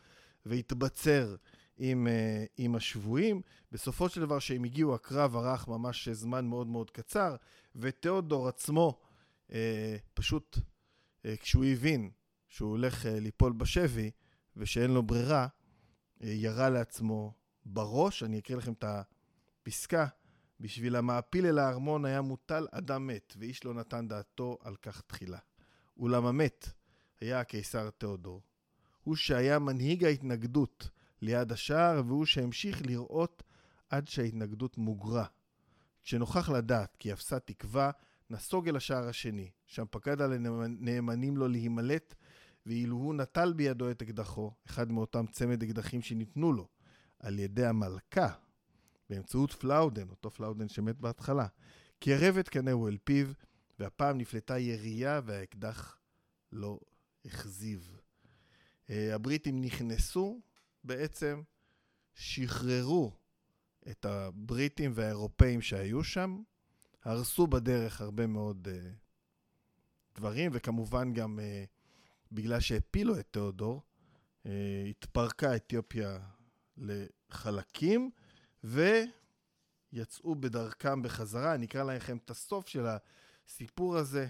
והתבצר 0.47 1.37
עם, 1.79 2.07
אה, 2.07 2.45
עם 2.57 2.75
השבויים. 2.75 3.43
בסופו 3.73 4.09
של 4.09 4.21
דבר, 4.21 4.39
כשהם 4.39 4.65
הגיעו, 4.65 4.95
הקרב 4.95 5.37
ארך 5.37 5.69
ממש 5.69 6.09
זמן 6.09 6.47
מאוד 6.47 6.67
מאוד 6.67 6.91
קצר, 6.91 7.37
ותיאודור 7.77 8.49
עצמו, 8.49 8.99
אה, 9.53 9.97
פשוט, 10.15 10.59
כשהוא 11.41 11.65
הבין 11.65 12.11
שהוא 12.49 12.71
הולך 12.71 13.07
ליפול 13.11 13.53
בשבי 13.53 14.11
ושאין 14.57 14.91
לו 14.91 15.03
ברירה, 15.03 15.47
ירה 16.21 16.71
לעצמו 16.71 17.33
בראש. 17.67 18.23
אני 18.23 18.39
אקריא 18.39 18.59
לכם 18.59 18.73
את 18.73 18.85
הפסקה. 18.85 20.07
בשביל 20.61 20.97
המעפיל 20.97 21.47
אל 21.47 21.59
הארמון 21.59 22.05
היה 22.05 22.21
מוטל 22.21 22.67
אדם 22.71 23.07
מת, 23.07 23.35
ואיש 23.39 23.65
לא 23.65 23.75
נתן 23.75 24.09
דעתו 24.09 24.59
על 24.61 24.77
כך 24.77 25.01
תחילה. 25.01 25.39
אולם 25.97 26.27
המת 26.27 26.69
היה 27.21 27.41
הקיסר 27.41 27.91
תיאודור. 27.91 28.43
הוא 29.05 29.17
שהיה 29.17 29.59
מנהיג 29.59 30.05
ההתנגדות 30.05 30.91
ליד 31.23 31.53
השער, 31.53 32.03
והוא 32.07 32.27
שהמשיך 32.27 32.83
לראות 32.87 33.43
עד 33.91 34.09
שההתנגדות 34.09 34.79
מוגרה. 34.79 35.25
כשנוכח 36.05 36.49
לדעת 36.49 36.97
כי 36.99 37.13
אפסה 37.13 37.39
תקווה, 37.39 37.91
נסוג 38.31 38.69
אל 38.69 38.77
השער 38.77 39.09
השני, 39.09 39.51
שם 39.67 39.85
פקד 39.91 40.21
על 40.21 40.33
הנאמנים 40.33 41.37
לו 41.37 41.49
להימלט, 41.49 42.15
ואילו 42.67 42.97
הוא 42.97 43.15
נטל 43.15 43.53
בידו 43.53 43.91
את 43.91 44.03
אקדחו, 44.03 44.53
אחד 44.67 44.93
מאותם 44.93 45.27
צמד 45.27 45.63
אקדחים 45.63 46.03
שניתנו 46.03 46.53
לו, 46.53 46.69
על 47.19 47.39
ידי 47.39 47.67
המלכה, 47.67 48.29
באמצעות 49.11 49.53
פלאודן, 49.53 50.09
אותו 50.09 50.31
פלאודן 50.31 50.69
שמת 50.69 51.01
בהתחלה. 51.01 51.47
קירב 51.99 52.37
את 52.37 52.49
קנאו 52.49 52.89
אל 52.89 52.97
פיו, 53.05 53.27
והפעם 53.79 54.19
נפלטה 54.19 54.59
ירייה 54.59 55.21
והאקדח 55.25 55.99
לא 56.53 56.81
הכזיב. 57.25 57.99
אה, 58.91 59.15
הבריטים 59.15 59.61
נכנסו, 59.61 60.41
בעצם 60.85 61.43
שחררו 62.15 63.13
את 63.91 64.05
הבריטים 64.05 64.93
והאירופאים 64.95 65.61
שהיו 65.61 66.05
שם, 66.05 66.43
הרסו 67.05 67.47
בדרך 67.47 68.01
הרבה 68.01 68.27
מאוד 68.27 68.69
uh, 68.69 70.19
דברים, 70.19 70.51
וכמובן 70.55 71.13
גם 71.13 71.39
uh, 71.39 71.69
בגלל 72.33 72.61
שהפילו 72.61 73.19
את 73.19 73.27
תיאודור, 73.31 73.83
uh, 74.45 74.49
התפרקה 74.91 75.57
אתיופיה 75.57 76.19
לחלקים, 76.77 78.11
ויצאו 78.65 80.35
בדרכם 80.35 81.03
בחזרה. 81.03 81.55
אני 81.55 81.67
אקרא 81.67 81.83
לכם 81.83 82.17
את 82.25 82.31
הסוף 82.31 82.69
של 82.69 82.87
הסיפור 83.47 83.97
הזה. 83.97 84.29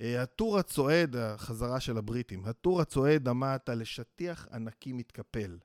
אה, 0.00 0.22
הטור 0.22 0.58
הצועד, 0.58 1.16
החזרה 1.16 1.80
של 1.80 1.98
הבריטים, 1.98 2.44
הטור 2.44 2.80
הצועד 2.80 3.28
עמד 3.28 3.58
על 3.66 3.80
לשטיח 3.80 4.48
ענקי 4.52 4.92
מתקפל. 4.92 5.58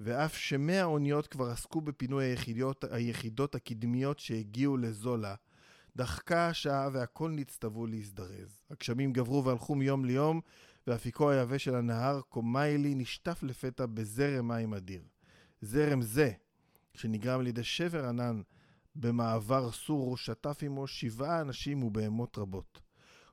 ואף 0.00 0.36
שמאה 0.36 0.84
אוניות 0.84 1.26
כבר 1.26 1.50
עסקו 1.50 1.80
בפינוי 1.80 2.24
היחידות, 2.24 2.84
היחידות 2.90 3.54
הקדמיות 3.54 4.18
שהגיעו 4.18 4.76
לזולה, 4.76 5.34
דחקה 5.96 6.48
השעה 6.48 6.88
והכל 6.92 7.30
נצטוו 7.30 7.86
להזדרז. 7.86 8.62
הגשמים 8.70 9.12
גברו 9.12 9.44
והלכו 9.44 9.74
מיום 9.74 10.04
ליום, 10.04 10.40
ואפיקו 10.86 11.30
היבש 11.30 11.64
של 11.64 11.74
הנהר 11.74 12.20
קומיילי 12.20 12.94
נשטף 12.94 13.42
לפתע 13.42 13.86
בזרם 13.86 14.48
מים 14.48 14.74
אדיר. 14.74 15.02
זרם 15.60 16.02
זה, 16.02 16.32
שנגרם 16.94 17.40
על 17.40 17.46
ידי 17.46 17.64
שבר 17.64 18.04
ענן 18.04 18.42
במעבר 18.94 19.72
סורו, 19.72 20.16
שטף 20.16 20.58
עמו 20.62 20.86
שבעה 20.86 21.40
אנשים 21.40 21.82
ובהמות 21.82 22.38
רבות. 22.38 22.80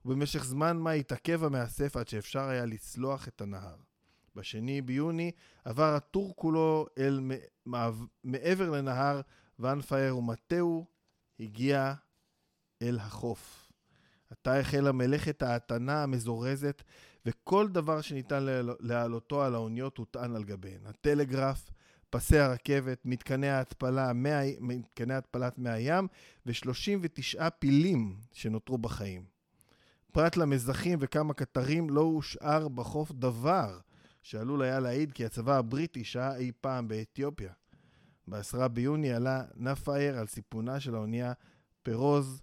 ובמשך 0.06 0.44
זמן 0.44 0.78
מה 0.78 0.92
התעכב 0.92 1.44
המאסף 1.44 1.98
עד 1.98 2.08
שאפשר 2.08 2.44
היה 2.44 2.66
לצלוח 2.66 3.28
את 3.28 3.42
הנהר. 3.42 3.76
בשני 4.36 4.82
ביוני 4.82 5.32
עבר 5.66 5.96
הטור 5.96 6.36
כולו 6.36 6.86
אל 6.98 7.20
מעבר 8.24 8.70
לנהר 8.70 9.22
ואנפייר 9.60 10.18
ומטהו 10.18 10.86
הגיע 11.40 11.94
אל 12.82 13.00
החוף. 13.00 13.72
עתה 14.30 14.60
החלה 14.60 14.92
מלאכת 14.92 15.42
ההטענה 15.42 16.04
המזורזת, 16.04 16.84
וכל 17.26 17.68
דבר 17.68 18.02
שניתן 18.02 18.46
להעלותו 18.80 19.44
על 19.44 19.56
האוניות 19.56 19.98
הוטען 19.98 20.36
על 20.36 20.44
גביהן. 20.44 20.86
הטלגרף, 20.86 21.72
פסי 22.10 22.38
הרכבת, 22.38 23.02
מתקני 23.06 23.50
ההתפלה, 23.50 24.12
מתקני 24.60 25.14
התפלת 25.14 25.58
מי 25.58 25.70
הים 25.70 26.08
ו-39 26.46 27.50
פילים 27.60 28.16
שנותרו 28.32 28.78
בחיים. 28.78 29.24
פרט 30.12 30.38
למזחים 30.38 31.00
וכמה 31.02 31.34
קטרים 31.34 31.90
לא 31.90 32.02
הושאר 32.02 32.68
בחוף 32.68 33.12
דבר 33.12 33.80
שעלול 34.22 34.62
היה 34.62 34.80
להעיד 34.80 35.12
כי 35.12 35.26
הצבא 35.26 35.58
הבריטי 35.58 36.04
שהה 36.04 36.36
אי 36.36 36.52
פעם 36.62 36.88
באתיופיה. 36.88 37.52
ב-10 38.28 38.68
ביוני 38.68 39.14
עלה 39.14 39.44
נאפייר 39.56 40.18
על 40.20 40.28
סיפונה 40.28 40.80
של 40.80 40.96
האונייה 40.96 41.34
פירוז, 41.84 42.42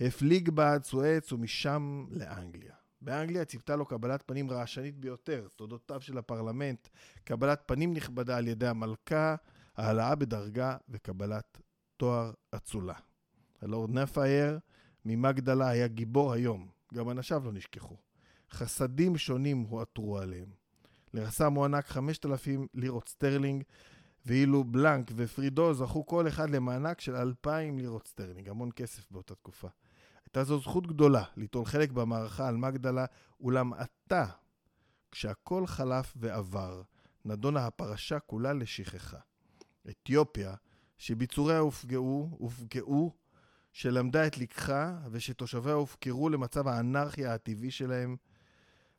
הפליג 0.00 0.50
בה 0.50 0.72
עד 0.72 0.84
סואץ 0.84 1.32
ומשם 1.32 2.06
לאנגליה. 2.10 2.74
באנגליה 3.06 3.44
ציפתה 3.44 3.76
לו 3.76 3.86
קבלת 3.86 4.22
פנים 4.26 4.50
רעשנית 4.50 4.98
ביותר, 4.98 5.48
תודותיו 5.56 6.00
של 6.00 6.18
הפרלמנט, 6.18 6.88
קבלת 7.24 7.62
פנים 7.66 7.92
נכבדה 7.92 8.36
על 8.36 8.48
ידי 8.48 8.66
המלכה, 8.66 9.36
העלאה 9.76 10.14
בדרגה 10.14 10.76
וקבלת 10.88 11.58
תואר 11.96 12.32
אצולה. 12.54 12.94
הלורד 13.62 13.90
נאפייר 13.90 14.58
ממגדלה 15.04 15.68
היה 15.68 15.86
גיבור 15.86 16.32
היום, 16.32 16.68
גם 16.94 17.10
אנשיו 17.10 17.42
לא 17.44 17.52
נשכחו. 17.52 17.96
חסדים 18.50 19.16
שונים 19.16 19.62
הועטרו 19.68 20.18
עליהם. 20.18 20.48
לרסם 21.14 21.54
הוענק 21.54 21.86
5,000 21.86 22.66
לירות 22.74 23.08
סטרלינג, 23.08 23.62
ואילו 24.26 24.64
בלנק 24.64 25.10
ופרידו 25.16 25.74
זכו 25.74 26.06
כל 26.06 26.28
אחד 26.28 26.50
למענק 26.50 27.00
של 27.00 27.16
2,000 27.16 27.78
לירות 27.78 28.06
סטרלינג, 28.06 28.48
המון 28.48 28.70
כסף 28.76 29.10
באותה 29.10 29.34
תקופה. 29.34 29.68
הייתה 30.36 30.48
זו 30.48 30.60
זכות 30.60 30.86
גדולה 30.86 31.24
ליטול 31.36 31.64
חלק 31.64 31.90
במערכה 31.90 32.48
על 32.48 32.56
מגדלה, 32.56 33.04
אולם 33.40 33.72
עתה, 33.72 34.26
כשהכל 35.10 35.66
חלף 35.66 36.14
ועבר, 36.16 36.82
נדונה 37.24 37.66
הפרשה 37.66 38.20
כולה 38.20 38.52
לשכחה. 38.52 39.18
אתיופיה, 39.90 40.54
שביצוריה 40.98 41.58
הופגעו, 41.58 42.36
הופגעו, 42.38 43.16
שלמדה 43.72 44.26
את 44.26 44.38
לקחה 44.38 44.98
ושתושביה 45.10 45.74
הופקרו 45.74 46.28
למצב 46.28 46.68
האנרכיה 46.68 47.34
הטבעי 47.34 47.70
שלהם, 47.70 48.16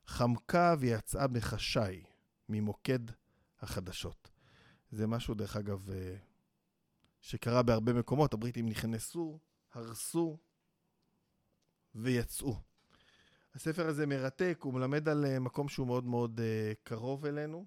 חמקה 0.06 0.74
ויצאה 0.78 1.26
בחשאי 1.26 2.04
ממוקד 2.48 3.10
החדשות. 3.60 4.30
זה 4.90 5.06
משהו, 5.06 5.34
דרך 5.34 5.56
אגב, 5.56 5.90
אה, 5.90 6.16
שקרה 7.20 7.62
בהרבה 7.62 7.92
מקומות. 7.92 8.34
הבריטים 8.34 8.68
נכנסו, 8.68 9.38
הרסו 9.74 10.38
ויצאו. 11.94 12.56
הספר 13.54 13.86
הזה 13.86 14.06
מרתק, 14.06 14.58
הוא 14.62 14.74
מלמד 14.74 15.08
על 15.08 15.24
אה, 15.24 15.38
מקום 15.38 15.68
שהוא 15.68 15.86
מאוד 15.86 16.04
מאוד 16.04 16.40
אה, 16.40 16.72
קרוב 16.82 17.26
אלינו, 17.26 17.66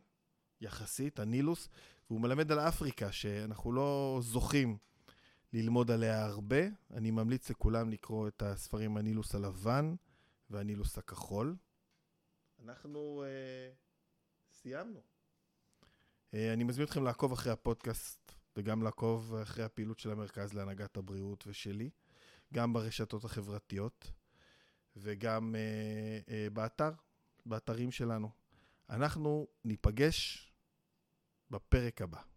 יחסית, 0.61 1.19
הנילוס, 1.19 1.69
והוא 2.09 2.21
מלמד 2.21 2.51
על 2.51 2.59
אפריקה, 2.59 3.11
שאנחנו 3.11 3.71
לא 3.71 4.19
זוכים 4.21 4.77
ללמוד 5.53 5.91
עליה 5.91 6.25
הרבה. 6.25 6.61
אני 6.91 7.11
ממליץ 7.11 7.49
לכולם 7.49 7.89
לקרוא 7.89 8.27
את 8.27 8.41
הספרים 8.41 8.97
הנילוס 8.97 9.35
הלבן 9.35 9.95
והנילוס 10.49 10.97
הכחול. 10.97 11.55
אנחנו 12.65 13.23
uh, 13.23 14.53
סיימנו. 14.53 14.99
Uh, 16.31 16.37
אני 16.53 16.63
מזמין 16.63 16.87
אתכם 16.87 17.03
לעקוב 17.03 17.31
אחרי 17.31 17.51
הפודקאסט 17.51 18.31
וגם 18.57 18.83
לעקוב 18.83 19.35
אחרי 19.35 19.63
הפעילות 19.63 19.99
של 19.99 20.11
המרכז 20.11 20.53
להנהגת 20.53 20.97
הבריאות 20.97 21.43
ושלי, 21.47 21.89
גם 22.53 22.73
ברשתות 22.73 23.23
החברתיות 23.23 24.11
וגם 24.95 25.55
uh, 25.55 26.29
uh, 26.29 26.53
באתר, 26.53 26.91
באתרים 27.45 27.91
שלנו. 27.91 28.29
אנחנו 28.89 29.47
ניפגש 29.65 30.51
בפרק 31.49 32.01
הבא. 32.01 32.30